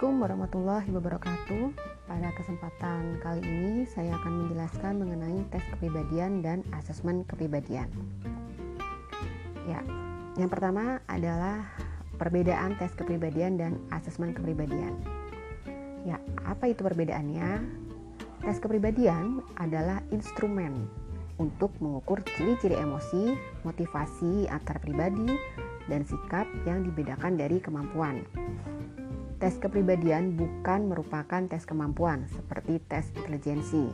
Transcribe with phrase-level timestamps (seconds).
[0.00, 1.64] Assalamualaikum warahmatullahi wabarakatuh.
[2.08, 7.84] Pada kesempatan kali ini saya akan menjelaskan mengenai tes kepribadian dan asesmen kepribadian.
[9.68, 9.84] Ya,
[10.40, 11.68] yang pertama adalah
[12.16, 14.96] perbedaan tes kepribadian dan asesmen kepribadian.
[16.08, 16.16] Ya,
[16.48, 17.60] apa itu perbedaannya?
[18.40, 20.88] Tes kepribadian adalah instrumen
[21.36, 23.36] untuk mengukur ciri-ciri emosi,
[23.68, 25.28] motivasi antar pribadi,
[25.92, 28.24] dan sikap yang dibedakan dari kemampuan.
[29.40, 33.88] Tes kepribadian bukan merupakan tes kemampuan seperti tes intelijensi.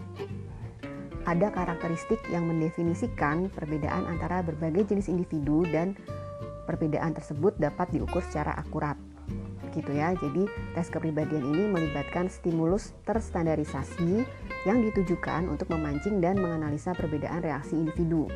[1.23, 5.95] Ada karakteristik yang mendefinisikan perbedaan antara berbagai jenis individu dan
[6.67, 8.99] perbedaan tersebut dapat diukur secara akurat.
[9.71, 10.19] Gitu ya.
[10.19, 14.27] Jadi, tes kepribadian ini melibatkan stimulus terstandarisasi
[14.67, 18.27] yang ditujukan untuk memancing dan menganalisa perbedaan reaksi individu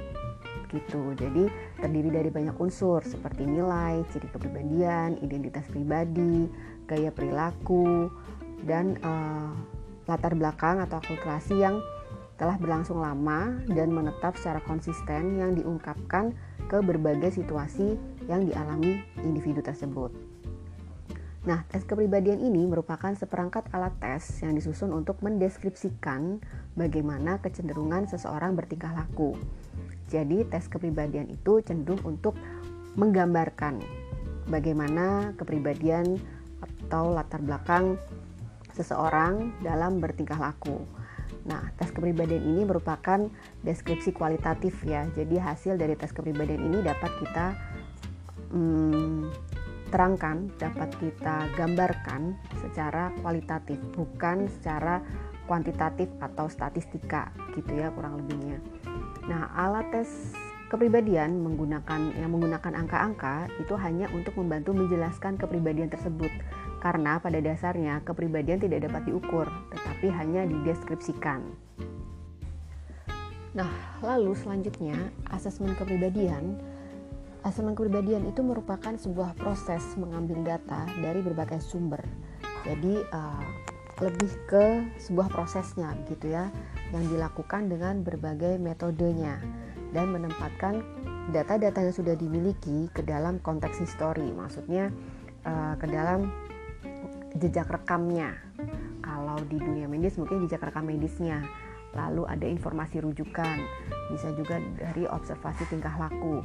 [0.71, 1.13] gitu.
[1.19, 1.51] Jadi
[1.83, 6.47] terdiri dari banyak unsur seperti nilai, ciri kepribadian, identitas pribadi,
[6.91, 8.11] gaya perilaku,
[8.67, 9.55] dan uh,
[10.11, 11.79] latar belakang atau akulturasi yang
[12.35, 16.33] telah berlangsung lama dan menetap secara konsisten yang diungkapkan
[16.67, 20.09] ke berbagai situasi yang dialami individu tersebut.
[21.41, 26.37] Nah, tes kepribadian ini merupakan seperangkat alat tes yang disusun untuk mendeskripsikan
[26.77, 29.37] bagaimana kecenderungan seseorang bertingkah laku.
[30.13, 32.37] Jadi, tes kepribadian itu cenderung untuk
[32.97, 33.81] menggambarkan
[34.53, 36.21] bagaimana kepribadian
[36.91, 37.95] atau latar belakang
[38.75, 40.83] seseorang dalam bertingkah laku.
[41.47, 43.31] Nah, tes kepribadian ini merupakan
[43.63, 45.07] deskripsi kualitatif ya.
[45.15, 47.47] Jadi hasil dari tes kepribadian ini dapat kita
[48.51, 49.31] hmm,
[49.95, 54.99] terangkan, dapat kita gambarkan secara kualitatif, bukan secara
[55.47, 58.59] kuantitatif atau statistika gitu ya kurang lebihnya.
[59.31, 60.35] Nah, alat tes
[60.71, 66.31] kepribadian menggunakan yang menggunakan angka-angka itu hanya untuk membantu menjelaskan kepribadian tersebut
[66.81, 71.45] karena pada dasarnya kepribadian tidak dapat diukur, tetapi hanya dideskripsikan.
[73.53, 74.97] Nah, lalu selanjutnya,
[75.29, 76.57] asesmen kepribadian.
[77.45, 82.01] Asesmen kepribadian itu merupakan sebuah proses mengambil data dari berbagai sumber.
[82.65, 83.45] Jadi, uh,
[84.01, 86.49] lebih ke sebuah prosesnya gitu ya,
[86.95, 89.37] yang dilakukan dengan berbagai metodenya
[89.93, 90.81] dan menempatkan
[91.35, 94.31] data-data yang sudah dimiliki ke dalam konteks histori.
[94.33, 94.89] Maksudnya
[95.45, 96.31] uh, ke dalam
[97.39, 98.35] jejak rekamnya.
[99.05, 101.43] Kalau di dunia medis mungkin jejak rekam medisnya.
[101.91, 103.59] Lalu ada informasi rujukan,
[104.15, 106.39] bisa juga dari observasi tingkah laku,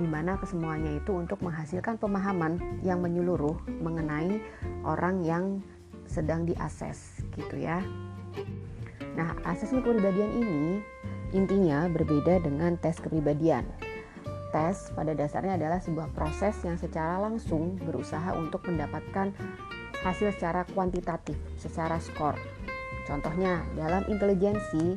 [0.00, 4.40] di mana kesemuanya itu untuk menghasilkan pemahaman yang menyeluruh mengenai
[4.88, 5.60] orang yang
[6.08, 7.84] sedang diakses, gitu ya.
[9.20, 10.80] Nah, asesmen kepribadian ini
[11.36, 13.68] intinya berbeda dengan tes kepribadian.
[14.48, 19.36] Tes pada dasarnya adalah sebuah proses yang secara langsung berusaha untuk mendapatkan
[20.06, 22.38] hasil secara kuantitatif, secara skor.
[23.10, 24.94] Contohnya, dalam intelijensi,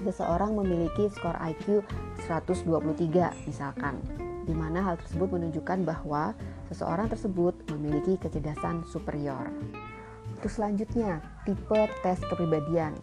[0.00, 1.84] seseorang memiliki skor IQ
[2.24, 4.00] 123 misalkan,
[4.48, 6.32] di mana hal tersebut menunjukkan bahwa
[6.72, 9.52] seseorang tersebut memiliki kecerdasan superior.
[10.40, 12.96] Terus selanjutnya, tipe tes kepribadian.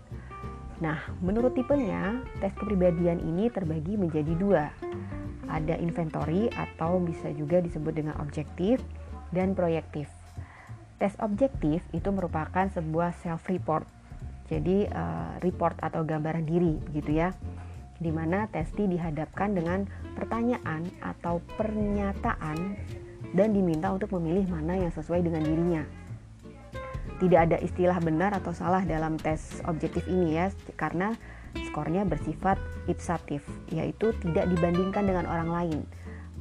[0.82, 4.66] Nah, menurut tipenya, tes kepribadian ini terbagi menjadi dua.
[5.50, 8.82] Ada inventory atau bisa juga disebut dengan objektif
[9.34, 10.21] dan proyektif.
[11.02, 13.90] Tes objektif itu merupakan sebuah self report.
[14.54, 17.34] Jadi uh, report atau gambaran diri gitu ya.
[17.98, 22.78] Di mana testi dihadapkan dengan pertanyaan atau pernyataan
[23.34, 25.84] dan diminta untuk memilih mana yang sesuai dengan dirinya.
[27.18, 31.18] Tidak ada istilah benar atau salah dalam tes objektif ini ya, karena
[31.70, 35.80] skornya bersifat ipsatif, yaitu tidak dibandingkan dengan orang lain,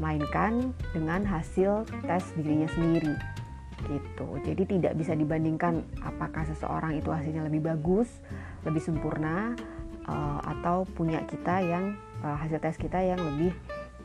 [0.01, 3.40] melainkan dengan hasil tes dirinya sendiri
[3.89, 4.27] gitu.
[4.45, 8.09] Jadi tidak bisa dibandingkan apakah seseorang itu hasilnya lebih bagus,
[8.67, 9.55] lebih sempurna
[10.09, 13.53] uh, atau punya kita yang uh, hasil tes kita yang lebih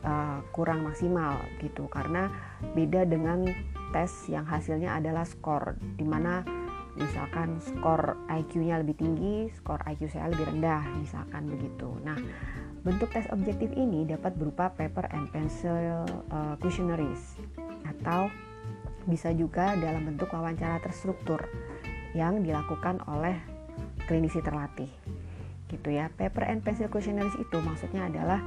[0.06, 1.88] uh, kurang maksimal gitu.
[1.88, 2.30] Karena
[2.72, 3.44] beda dengan
[3.92, 6.42] tes yang hasilnya adalah skor di mana
[6.96, 11.92] misalkan skor IQ-nya lebih tinggi, skor IQ saya lebih rendah, misalkan begitu.
[12.02, 12.16] Nah,
[12.82, 17.36] bentuk tes objektif ini dapat berupa paper and pencil uh, questionnaires
[17.84, 18.32] atau
[19.06, 21.46] bisa juga dalam bentuk wawancara terstruktur
[22.12, 23.38] yang dilakukan oleh
[24.10, 24.90] klinisi terlatih.
[25.66, 28.38] Gitu ya paper and pencil questionnaires itu maksudnya adalah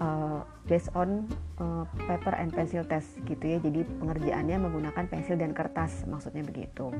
[0.00, 1.28] uh, based on
[1.60, 3.58] uh, paper and pencil test gitu ya.
[3.60, 6.92] Jadi pengerjaannya menggunakan pensil dan kertas maksudnya begitu.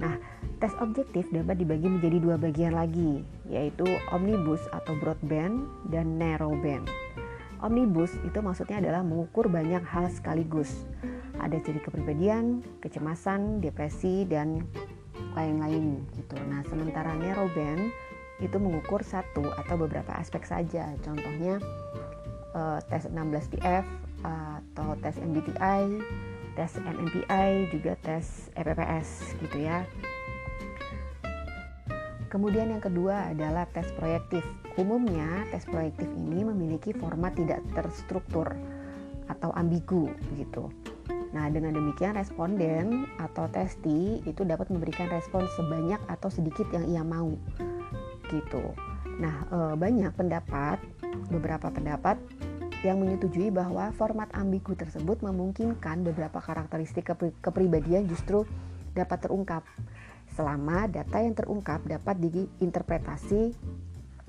[0.00, 0.16] Nah
[0.60, 6.88] tes objektif dapat dibagi menjadi dua bagian lagi yaitu omnibus atau broadband dan narrowband.
[7.64, 10.84] Omnibus itu maksudnya adalah mengukur banyak hal sekaligus
[11.44, 14.64] ada ciri kepribadian, kecemasan, depresi dan
[15.36, 16.40] lain-lain gitu.
[16.48, 17.92] Nah, sementara neuroband
[18.42, 20.90] itu mengukur satu atau beberapa aspek saja.
[21.04, 21.60] Contohnya
[22.56, 23.86] uh, tes 16PF
[24.24, 26.00] atau tes MBTI,
[26.56, 29.84] tes MMPI, juga tes EPPS gitu ya.
[32.32, 34.42] Kemudian yang kedua adalah tes proyektif.
[34.74, 38.50] Umumnya tes proyektif ini memiliki format tidak terstruktur
[39.30, 40.66] atau ambigu gitu.
[41.34, 47.02] Nah, dengan demikian responden atau testi itu dapat memberikan respon sebanyak atau sedikit yang ia
[47.02, 47.34] mau.
[48.30, 48.62] Gitu.
[49.18, 50.78] Nah, e, banyak pendapat,
[51.34, 52.22] beberapa pendapat
[52.86, 57.10] yang menyetujui bahwa format ambigu tersebut memungkinkan beberapa karakteristik
[57.42, 58.46] kepribadian justru
[58.94, 59.66] dapat terungkap
[60.38, 63.56] selama data yang terungkap dapat diinterpretasi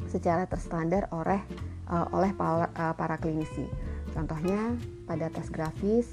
[0.07, 1.41] secara terstandar oleh
[1.89, 3.67] uh, oleh para, uh, para klinisi.
[4.15, 6.07] Contohnya pada tes grafis,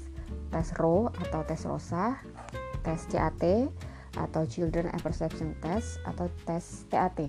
[0.53, 2.21] tes RO atau tes ROSA,
[2.85, 3.43] tes CAT
[4.13, 7.25] atau Children Apperception Test atau tes TAT.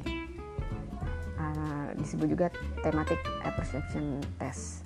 [1.40, 2.46] Uh, disebut juga
[2.84, 3.18] Thematic
[3.48, 4.84] Apperception Test.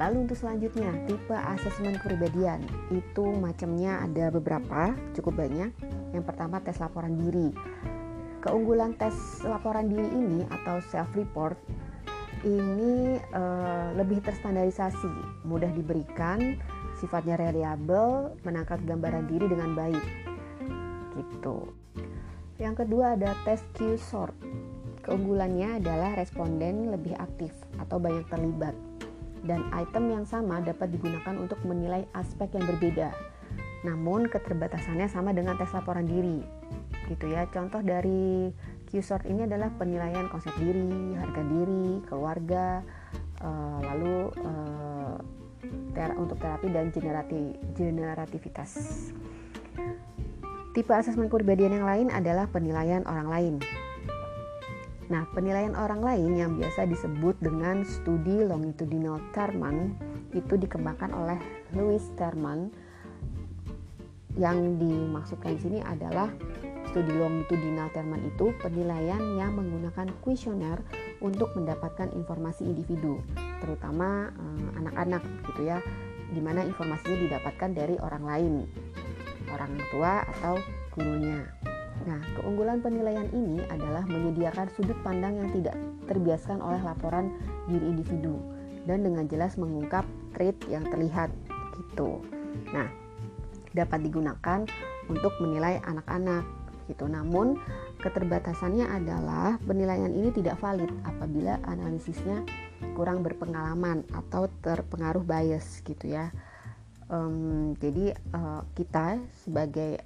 [0.00, 5.70] Lalu untuk selanjutnya, tipe asesmen kepribadian itu macamnya ada beberapa, cukup banyak.
[6.16, 7.52] Yang pertama tes laporan diri.
[8.42, 9.14] Keunggulan tes
[9.46, 11.54] laporan diri ini atau self report
[12.42, 16.58] ini uh, lebih terstandarisasi, mudah diberikan,
[17.02, 20.04] sifatnya reliable, menangkap gambaran diri dengan baik.
[21.18, 21.58] Gitu.
[22.62, 24.38] Yang kedua ada tes Q-sort.
[25.02, 27.50] Keunggulannya adalah responden lebih aktif
[27.82, 28.78] atau banyak terlibat
[29.42, 33.10] dan item yang sama dapat digunakan untuk menilai aspek yang berbeda.
[33.82, 36.38] Namun keterbatasannya sama dengan tes laporan diri.
[37.10, 37.50] Gitu ya.
[37.50, 38.54] Contoh dari
[38.86, 42.84] Q-sort ini adalah penilaian konsep diri, harga diri, keluarga,
[43.42, 44.91] uh, lalu uh,
[45.94, 48.70] ter untuk terapi dan generati generativitas.
[50.72, 53.54] Tipe asesmen kepribadian yang lain adalah penilaian orang lain.
[55.12, 59.92] Nah, penilaian orang lain yang biasa disebut dengan studi longitudinal Terman
[60.32, 61.36] itu dikembangkan oleh
[61.76, 62.72] Louis Terman.
[64.40, 66.32] Yang dimaksudkan di sini adalah
[66.88, 70.80] studi longitudinal Terman itu penilaian yang menggunakan kuesioner
[71.22, 73.22] untuk mendapatkan informasi individu,
[73.62, 75.78] terutama eh, anak-anak eh, gitu ya,
[76.34, 78.54] di mana informasinya didapatkan dari orang lain,
[79.54, 80.58] orang tua atau
[80.92, 81.46] gurunya.
[82.02, 85.78] Nah, keunggulan penilaian ini adalah menyediakan sudut pandang yang tidak
[86.10, 87.30] terbiaskan oleh laporan
[87.70, 88.42] diri individu
[88.90, 90.02] dan dengan jelas mengungkap
[90.34, 91.30] trait yang terlihat
[91.78, 92.18] gitu.
[92.74, 92.90] Nah,
[93.70, 94.66] dapat digunakan
[95.06, 96.42] untuk menilai anak-anak
[96.90, 97.06] gitu.
[97.06, 97.56] Namun,
[98.02, 102.42] keterbatasannya adalah penilaian ini tidak valid apabila analisisnya
[102.98, 106.34] kurang berpengalaman atau terpengaruh bias gitu ya.
[107.06, 110.02] Um, jadi uh, kita sebagai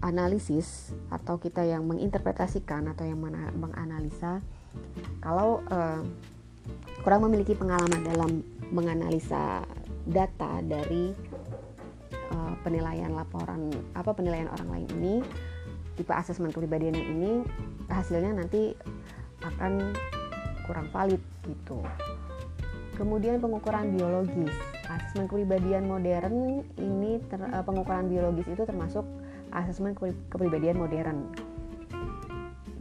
[0.00, 3.20] analisis atau kita yang menginterpretasikan atau yang
[3.56, 4.44] menganalisa
[5.24, 6.04] kalau uh,
[7.00, 8.30] kurang memiliki pengalaman dalam
[8.68, 9.64] menganalisa
[10.04, 11.12] data dari
[12.32, 15.14] uh, penilaian laporan apa penilaian orang lain ini
[15.94, 17.42] tipe asesmen kepribadian ini
[17.90, 18.74] hasilnya nanti
[19.42, 19.94] akan
[20.66, 21.80] kurang valid gitu.
[22.94, 24.54] Kemudian pengukuran biologis.
[24.86, 29.02] Asesmen kepribadian modern ini ter, uh, pengukuran biologis itu termasuk
[29.50, 29.96] asesmen
[30.30, 31.30] kepribadian modern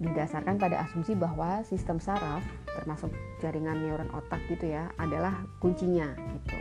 [0.04, 6.60] didasarkan pada asumsi bahwa sistem saraf termasuk jaringan neuron otak gitu ya adalah kuncinya gitu.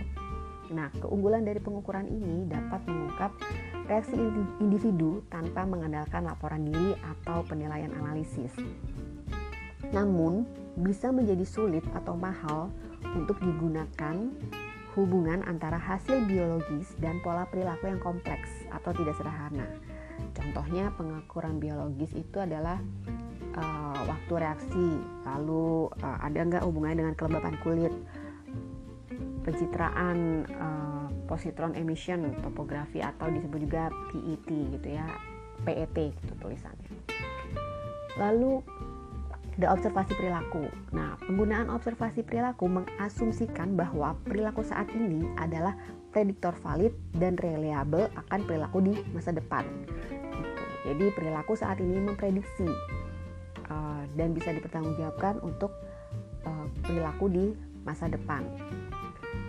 [0.73, 3.33] Nah, keunggulan dari pengukuran ini dapat mengungkap
[3.87, 4.15] reaksi
[4.63, 8.55] individu tanpa mengandalkan laporan diri atau penilaian analisis.
[9.93, 10.47] Namun,
[10.79, 12.73] bisa menjadi sulit atau mahal
[13.13, 14.17] untuk digunakan
[14.97, 19.65] hubungan antara hasil biologis dan pola perilaku yang kompleks atau tidak sederhana.
[20.37, 22.81] Contohnya pengukuran biologis itu adalah
[23.57, 24.89] uh, waktu reaksi,
[25.25, 27.95] lalu uh, ada nggak hubungannya dengan kelembapan kulit,
[29.45, 30.82] pencitraan uh,
[31.33, 35.09] positron emission, topografi atau disebut juga PET gitu ya,
[35.65, 36.93] PET gitu tulisannya.
[38.21, 38.61] Lalu
[39.57, 40.69] ada observasi perilaku.
[40.93, 45.77] Nah, penggunaan observasi perilaku mengasumsikan bahwa perilaku saat ini adalah
[46.13, 49.65] prediktor valid dan reliable akan perilaku di masa depan.
[50.37, 50.65] Gitu.
[50.89, 52.69] Jadi perilaku saat ini memprediksi
[53.69, 55.73] uh, dan bisa dipertanggungjawabkan untuk
[56.45, 57.47] uh, perilaku di
[57.85, 58.45] masa depan.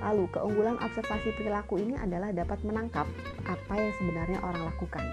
[0.03, 3.07] Lalu keunggulan observasi perilaku ini adalah dapat menangkap
[3.47, 5.07] apa yang sebenarnya orang lakukan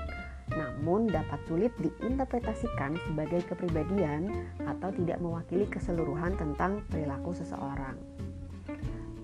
[0.50, 7.94] namun dapat sulit diinterpretasikan sebagai kepribadian atau tidak mewakili keseluruhan tentang perilaku seseorang.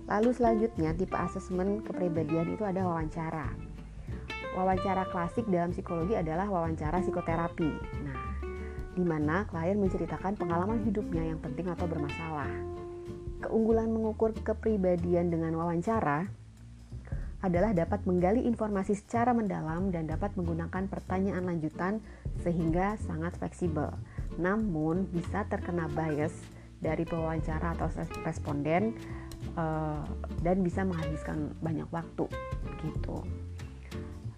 [0.06, 3.50] Lalu selanjutnya tipe asesmen kepribadian itu ada wawancara.
[4.56, 7.70] wawancara klasik dalam psikologi adalah wawancara psikoterapi.
[8.08, 8.24] Nah,
[8.96, 12.75] di mana klien menceritakan pengalaman hidupnya yang penting atau bermasalah.
[13.44, 16.28] Keunggulan mengukur kepribadian dengan wawancara
[17.44, 22.00] adalah dapat menggali informasi secara mendalam dan dapat menggunakan pertanyaan lanjutan
[22.40, 23.92] sehingga sangat fleksibel.
[24.40, 26.32] Namun bisa terkena bias
[26.80, 27.88] dari pewawancara atau
[28.24, 28.96] responden
[29.56, 30.02] uh,
[30.40, 32.26] dan bisa menghabiskan banyak waktu
[32.82, 33.22] gitu.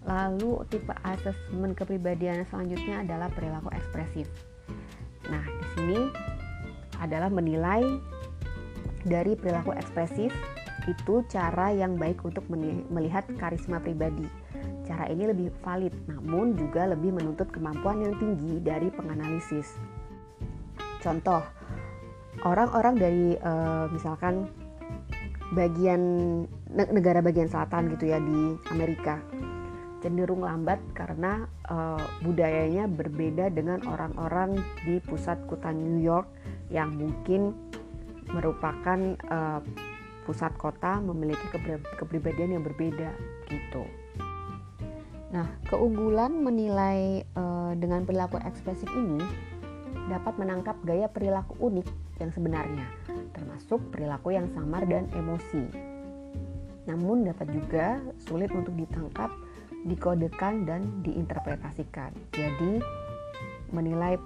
[0.07, 4.27] Lalu tipe asesmen kepribadian selanjutnya adalah perilaku ekspresif.
[5.27, 5.99] Nah, di sini
[6.99, 7.83] adalah menilai
[9.09, 10.29] dari perilaku ekspresif
[10.87, 12.45] itu cara yang baik untuk
[12.93, 14.25] melihat karisma pribadi.
[14.87, 19.77] Cara ini lebih valid, namun juga lebih menuntut kemampuan yang tinggi dari penganalisis.
[21.03, 21.43] Contoh,
[22.45, 24.49] orang-orang dari uh, misalkan
[25.53, 26.01] bagian
[26.69, 29.17] negara bagian selatan gitu ya di Amerika
[29.99, 34.55] cenderung lambat karena uh, budayanya berbeda dengan orang-orang
[34.87, 36.27] di pusat kota New York
[36.71, 37.51] yang mungkin
[38.33, 39.61] merupakan uh,
[40.29, 41.41] pusat kota memiliki
[41.97, 43.09] kepribadian yang berbeda
[43.49, 43.83] gitu.
[45.29, 49.21] Nah, keunggulan menilai uh, dengan perilaku ekspresif ini
[50.09, 51.85] dapat menangkap gaya perilaku unik
[52.17, 52.85] yang sebenarnya,
[53.37, 55.69] termasuk perilaku yang samar dan emosi.
[56.89, 59.29] Namun dapat juga sulit untuk ditangkap
[59.85, 62.11] dikodekan dan diinterpretasikan.
[62.33, 62.81] Jadi,
[63.69, 64.17] menilai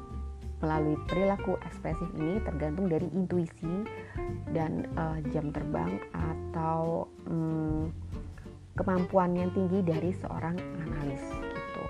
[0.64, 3.84] melalui perilaku ekspresif ini tergantung dari intuisi
[4.56, 7.92] dan uh, jam terbang atau um,
[8.80, 10.56] kemampuan yang tinggi dari seorang
[10.88, 11.86] analis gitu.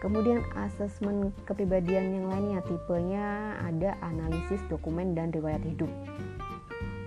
[0.00, 5.92] Kemudian asesmen kepribadian yang lainnya tipenya ada analisis dokumen dan riwayat hidup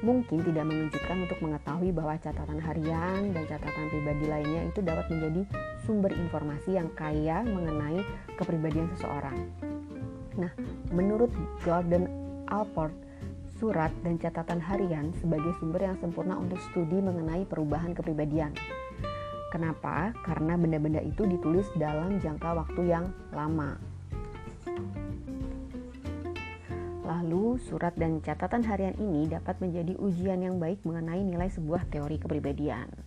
[0.06, 5.42] mungkin tidak mengejutkan untuk mengetahui bahwa catatan harian dan catatan pribadi lainnya itu dapat menjadi
[5.82, 8.06] sumber informasi yang kaya mengenai
[8.38, 9.50] kepribadian seseorang.
[10.36, 10.52] Nah,
[10.92, 11.32] menurut
[11.64, 12.08] Gordon
[12.52, 12.92] Alport,
[13.56, 18.52] surat dan catatan harian sebagai sumber yang sempurna untuk studi mengenai perubahan kepribadian.
[19.56, 20.12] Kenapa?
[20.28, 23.80] Karena benda-benda itu ditulis dalam jangka waktu yang lama.
[27.06, 32.20] Lalu, surat dan catatan harian ini dapat menjadi ujian yang baik mengenai nilai sebuah teori
[32.20, 33.05] kepribadian.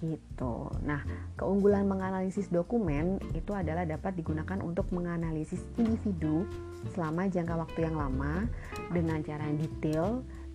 [0.00, 0.54] Gitu.
[0.80, 1.04] Nah,
[1.36, 6.48] keunggulan menganalisis dokumen itu adalah dapat digunakan untuk menganalisis individu
[6.96, 8.48] selama jangka waktu yang lama
[8.88, 10.06] dengan cara yang detail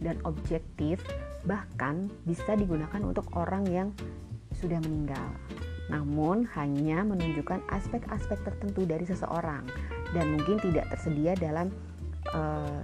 [0.02, 1.00] dan objektif,
[1.46, 3.90] bahkan bisa digunakan untuk orang yang
[4.58, 5.30] sudah meninggal.
[5.94, 9.62] Namun hanya menunjukkan aspek-aspek tertentu dari seseorang
[10.18, 11.70] dan mungkin tidak tersedia dalam
[12.34, 12.80] Eh,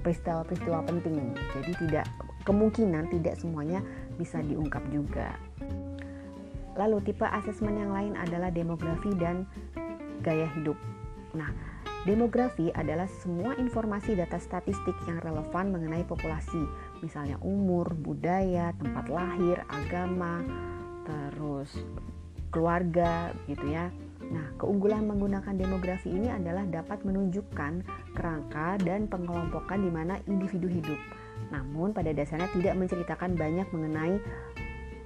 [0.00, 1.36] peristiwa-peristiwa uh, penting.
[1.52, 2.06] Jadi tidak
[2.48, 3.84] kemungkinan tidak semuanya
[4.16, 5.36] bisa diungkap juga.
[6.78, 9.44] Lalu tipe asesmen yang lain adalah demografi dan
[10.22, 10.78] gaya hidup.
[11.34, 11.50] Nah,
[12.06, 16.62] demografi adalah semua informasi data statistik yang relevan mengenai populasi,
[17.02, 20.40] misalnya umur, budaya, tempat lahir, agama,
[21.02, 21.74] terus
[22.48, 23.92] keluarga gitu ya
[24.28, 27.72] Nah, keunggulan menggunakan demografi ini adalah dapat menunjukkan
[28.12, 31.00] kerangka dan pengelompokan di mana individu hidup.
[31.48, 34.20] Namun pada dasarnya tidak menceritakan banyak mengenai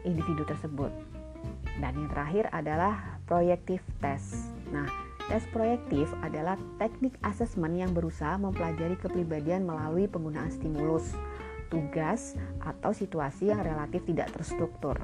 [0.03, 0.91] individu tersebut.
[1.81, 4.53] Dan yang terakhir adalah proyektif test.
[4.73, 4.89] Nah,
[5.31, 11.17] tes proyektif adalah teknik asesmen yang berusaha mempelajari kepribadian melalui penggunaan stimulus,
[11.73, 15.01] tugas, atau situasi yang relatif tidak terstruktur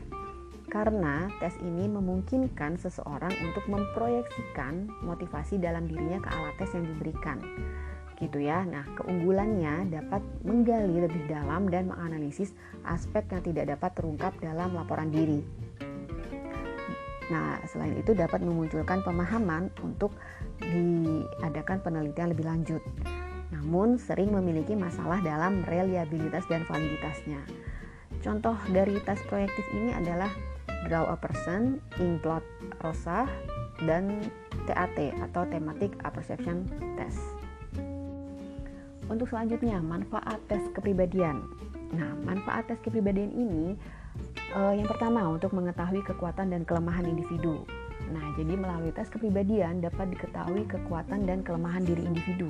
[0.69, 7.41] karena tes ini memungkinkan seseorang untuk memproyeksikan motivasi dalam dirinya ke alat tes yang diberikan.
[8.21, 8.69] Gitu ya.
[8.69, 12.53] Nah, keunggulannya dapat menggali lebih dalam dan menganalisis
[12.85, 15.41] aspek yang tidak dapat terungkap dalam laporan diri.
[17.29, 20.17] Nah, selain itu dapat memunculkan pemahaman untuk
[20.61, 22.83] diadakan penelitian lebih lanjut.
[23.53, 27.41] Namun sering memiliki masalah dalam reliabilitas dan validitasnya.
[28.25, 30.29] Contoh dari tes proyektif ini adalah
[30.89, 32.45] Draw a Person, Inkplot
[32.81, 33.29] Rosa,
[33.85, 34.25] dan
[34.67, 36.67] TAT atau Thematic Apperception
[36.97, 37.21] Test.
[39.09, 41.41] Untuk selanjutnya, manfaat tes kepribadian.
[41.97, 43.81] Nah, manfaat tes kepribadian ini
[44.55, 47.65] uh, yang pertama untuk mengetahui kekuatan dan kelemahan individu.
[48.09, 52.49] Nah, jadi melalui tes kepribadian dapat diketahui kekuatan dan kelemahan diri individu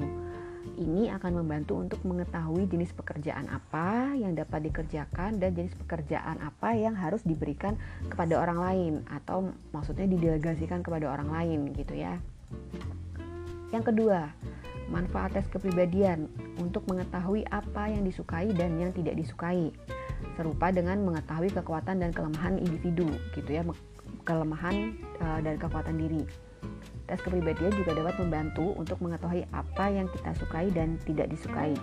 [0.79, 6.77] ini akan membantu untuk mengetahui jenis pekerjaan apa yang dapat dikerjakan dan jenis pekerjaan apa
[6.79, 7.75] yang harus diberikan
[8.07, 12.23] kepada orang lain atau maksudnya didelegasikan kepada orang lain gitu ya.
[13.75, 14.33] Yang kedua,
[14.89, 16.31] manfaat tes kepribadian
[16.63, 19.75] untuk mengetahui apa yang disukai dan yang tidak disukai.
[20.39, 23.67] Serupa dengan mengetahui kekuatan dan kelemahan individu gitu ya.
[24.23, 26.23] kelemahan uh, dan kekuatan diri.
[27.09, 31.75] Tes kepribadian juga dapat membantu untuk mengetahui apa yang kita sukai dan tidak disukai.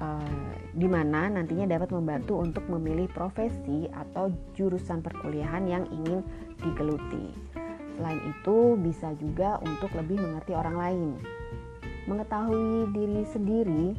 [0.00, 6.24] Uh, di nantinya dapat membantu untuk memilih profesi atau jurusan perkuliahan yang ingin
[6.58, 7.36] digeluti.
[8.00, 11.10] Selain itu, bisa juga untuk lebih mengerti orang lain.
[12.08, 13.92] Mengetahui diri sendiri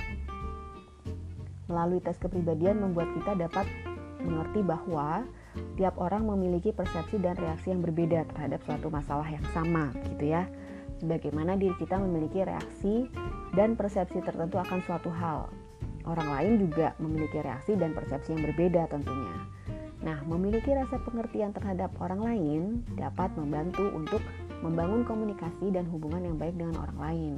[1.71, 3.63] melalui tes kepribadian membuat kita dapat
[4.19, 5.23] mengerti bahwa
[5.79, 10.45] tiap orang memiliki persepsi dan reaksi yang berbeda terhadap suatu masalah yang sama gitu ya.
[10.99, 13.09] Sebagaimana diri kita memiliki reaksi
[13.57, 15.49] dan persepsi tertentu akan suatu hal.
[16.05, 19.35] Orang lain juga memiliki reaksi dan persepsi yang berbeda tentunya.
[20.05, 22.61] Nah memiliki rasa pengertian terhadap orang lain
[22.97, 24.21] dapat membantu untuk
[24.61, 27.33] membangun komunikasi dan hubungan yang baik dengan orang lain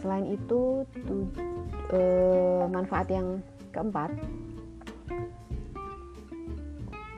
[0.00, 1.24] selain itu tuh,
[1.94, 3.40] eh, manfaat yang
[3.74, 4.10] keempat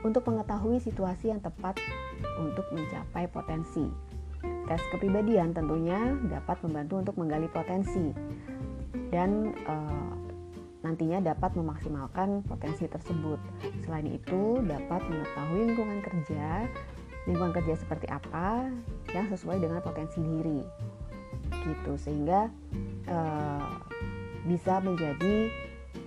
[0.07, 1.75] untuk mengetahui situasi yang tepat
[2.39, 3.85] untuk mencapai potensi.
[4.67, 8.11] Tes kepribadian tentunya dapat membantu untuk menggali potensi
[9.11, 9.75] dan e,
[10.83, 13.39] nantinya dapat memaksimalkan potensi tersebut.
[13.83, 16.67] Selain itu, dapat mengetahui lingkungan kerja,
[17.27, 18.71] lingkungan kerja seperti apa
[19.15, 20.61] yang sesuai dengan potensi diri.
[21.65, 22.51] Gitu sehingga
[23.07, 23.17] e,
[24.45, 25.49] bisa menjadi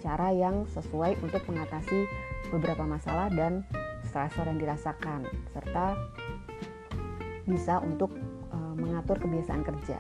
[0.01, 2.07] cara yang sesuai untuk mengatasi
[2.51, 3.67] beberapa masalah dan
[4.07, 5.95] stresor yang dirasakan serta
[7.47, 8.15] bisa untuk
[8.51, 9.99] e, mengatur kebiasaan kerja.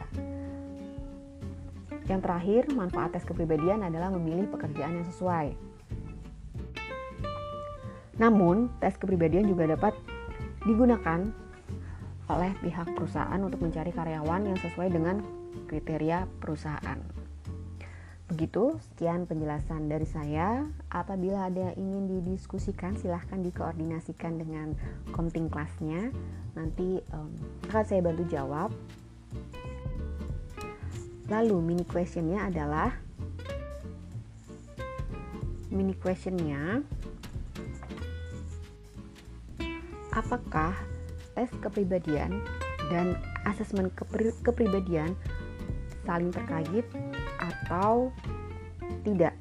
[2.11, 5.54] Yang terakhir, manfaat tes kepribadian adalah memilih pekerjaan yang sesuai.
[8.19, 9.95] Namun, tes kepribadian juga dapat
[10.66, 11.30] digunakan
[12.30, 15.23] oleh pihak perusahaan untuk mencari karyawan yang sesuai dengan
[15.69, 17.00] kriteria perusahaan.
[18.30, 20.62] Begitu, sekian penjelasan dari saya.
[20.87, 24.78] Apabila ada yang ingin didiskusikan, silahkan dikoordinasikan dengan
[25.10, 26.15] komting kelasnya.
[26.54, 27.34] Nanti um,
[27.67, 28.71] akan saya bantu jawab.
[31.26, 32.95] Lalu mini questionnya adalah
[35.71, 36.82] mini questionnya
[40.10, 40.75] apakah
[41.39, 42.43] tes kepribadian
[42.91, 43.15] dan
[43.47, 45.15] asesmen kepri kepribadian
[46.10, 46.82] saling terkait
[47.38, 48.10] atau
[49.06, 49.38] tidak?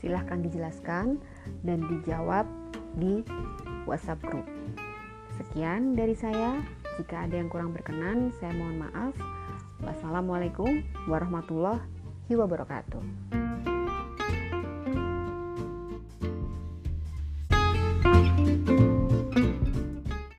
[0.00, 1.20] Silahkan dijelaskan
[1.60, 2.48] dan dijawab
[2.96, 3.20] di
[3.84, 4.48] WhatsApp group.
[5.36, 6.56] Sekian dari saya.
[6.96, 9.12] Jika ada yang kurang berkenan, saya mohon maaf.
[9.84, 13.39] Wassalamualaikum warahmatullahi wabarakatuh.